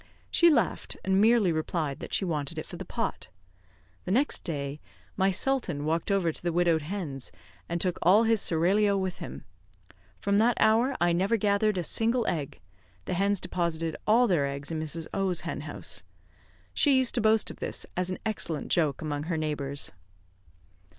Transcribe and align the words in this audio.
She 0.31 0.49
laughed, 0.49 0.97
and 1.05 1.21
merely 1.21 1.51
replied 1.51 1.99
that 1.99 2.11
she 2.11 2.25
wanted 2.25 2.57
it 2.57 2.65
for 2.65 2.75
the 2.75 2.83
pot. 2.85 3.27
The 4.05 4.11
next 4.11 4.43
day 4.43 4.81
my 5.15 5.29
sultan 5.29 5.85
walked 5.85 6.09
over 6.09 6.31
to 6.31 6.41
the 6.41 6.51
widowed 6.51 6.81
hens, 6.81 7.31
and 7.69 7.79
took 7.79 7.99
all 8.01 8.23
his 8.23 8.41
seraglio 8.41 8.97
with 8.97 9.19
him. 9.19 9.45
From 10.17 10.39
that 10.39 10.57
hour 10.59 10.97
I 10.99 11.13
never 11.13 11.37
gathered 11.37 11.77
a 11.77 11.83
single 11.83 12.25
egg; 12.25 12.59
the 13.05 13.13
hens 13.13 13.39
deposited 13.39 13.95
all 14.07 14.25
their 14.25 14.47
eggs 14.47 14.71
in 14.71 14.79
Mrs. 14.79 15.05
O 15.13 15.31
's 15.31 15.41
hen 15.41 15.61
house. 15.61 16.01
She 16.73 16.97
used 16.97 17.13
to 17.13 17.21
boast 17.21 17.51
of 17.51 17.57
this 17.57 17.85
as 17.95 18.09
an 18.09 18.17
excellent 18.25 18.69
joke 18.69 19.03
among 19.03 19.25
her 19.25 19.37
neighbours. 19.37 19.91